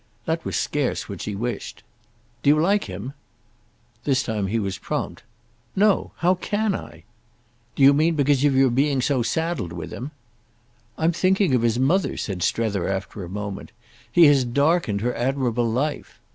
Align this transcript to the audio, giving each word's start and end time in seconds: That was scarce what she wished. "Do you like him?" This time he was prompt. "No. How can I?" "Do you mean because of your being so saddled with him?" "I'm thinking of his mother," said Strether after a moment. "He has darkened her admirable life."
That 0.25 0.43
was 0.43 0.55
scarce 0.55 1.07
what 1.07 1.21
she 1.21 1.35
wished. 1.35 1.83
"Do 2.41 2.49
you 2.49 2.59
like 2.59 2.85
him?" 2.85 3.13
This 4.03 4.23
time 4.23 4.47
he 4.47 4.57
was 4.57 4.79
prompt. 4.79 5.21
"No. 5.75 6.11
How 6.15 6.33
can 6.33 6.73
I?" 6.73 7.03
"Do 7.75 7.83
you 7.83 7.93
mean 7.93 8.15
because 8.15 8.43
of 8.43 8.55
your 8.55 8.71
being 8.71 8.99
so 9.03 9.21
saddled 9.21 9.71
with 9.71 9.91
him?" 9.93 10.09
"I'm 10.97 11.11
thinking 11.11 11.53
of 11.53 11.61
his 11.61 11.77
mother," 11.77 12.17
said 12.17 12.41
Strether 12.41 12.87
after 12.89 13.23
a 13.23 13.29
moment. 13.29 13.73
"He 14.11 14.25
has 14.25 14.43
darkened 14.43 15.01
her 15.01 15.13
admirable 15.15 15.69
life." 15.69 16.19